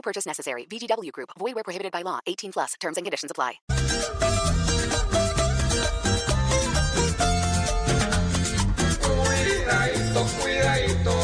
No 0.00 0.02
purchase 0.02 0.24
necessary. 0.24 0.64
VGW 0.64 1.12
Group. 1.12 1.28
Void 1.38 1.54
where 1.54 1.62
prohibited 1.62 1.92
by 1.92 2.00
law. 2.00 2.20
18 2.26 2.52
plus. 2.52 2.72
Terms 2.80 2.96
and 2.96 3.04
conditions 3.04 3.30
apply. 3.30 3.60
Cuidadito, 9.04 10.24
cuidadito, 10.40 11.16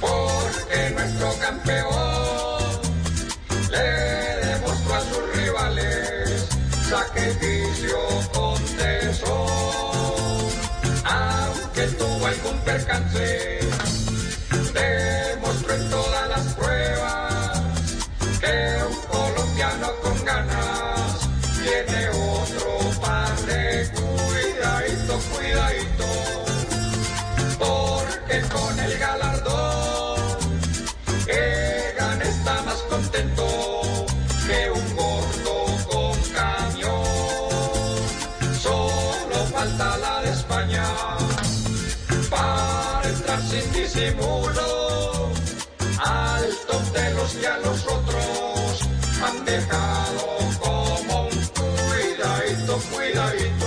porque 0.00 0.90
nuestro 0.94 1.28
campeón 1.40 2.80
le 3.70 3.88
demostró 4.46 4.94
a 4.94 5.00
sus 5.00 5.36
rivales 5.36 6.48
sacrificio 6.88 7.98
con 8.32 8.62
tesón. 8.76 9.48
Aunque 11.04 11.82
tuvo 11.98 12.26
algún 12.26 12.58
percance, 12.60 13.53
colombiano 19.64 19.92
con 20.02 20.24
ganas 20.24 21.28
tiene 21.62 22.08
otro 22.08 23.00
par 23.00 23.36
de 23.46 23.90
cuidadito, 23.92 25.18
cuidadito, 25.32 26.04
porque 27.58 28.40
con 28.48 28.78
el 28.78 28.98
galardón 28.98 30.20
que 31.26 31.94
gana 31.98 32.24
está 32.24 32.62
más 32.62 32.82
contento 32.90 33.46
que 34.46 34.70
un 34.70 34.96
gordo 34.96 35.64
con 35.90 36.18
camión. 36.34 37.04
Solo 38.60 39.46
falta 39.52 39.96
la 39.98 40.22
de 40.22 40.30
España 40.30 40.84
para 42.28 43.08
entrar 43.08 43.40
sin 43.42 43.72
disimulo 43.72 45.30
al 45.98 46.44
top 46.66 46.92
de 46.92 47.14
los 47.14 47.32
que 47.32 47.46
cuidadito. 52.94 53.66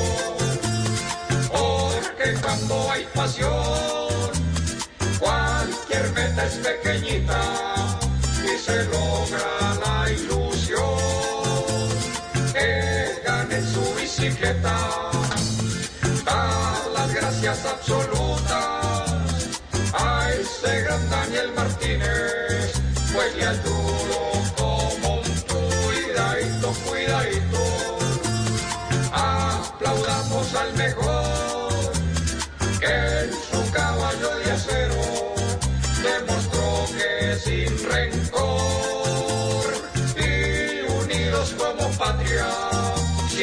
Porque 1.51 2.33
cuando 2.41 2.91
hay 2.91 3.05
pasión, 3.13 4.31
cualquier 5.19 6.11
meta 6.13 6.45
es 6.45 6.55
pequeñita 6.55 7.41
y 8.43 8.57
se 8.57 8.83
logra 8.85 9.75
la 9.85 10.11
ilusión. 10.11 10.97
Que 12.53 13.21
gane 13.25 13.61
su 13.73 13.83
bicicleta, 13.95 14.77
dar 16.25 16.91
las 16.93 17.13
gracias 17.13 17.65
absolutas 17.65 18.87
a 19.93 20.29
ese 20.31 20.81
gran 20.81 21.09
Daniel 21.09 21.51
Martínez, 21.55 22.73
pues 23.13 23.35
le 23.35 23.47
ayudó 23.47 24.27
como 24.57 25.15
un 25.15 25.31
cuidadito, 25.47 26.73
cuidadito. 26.85 27.96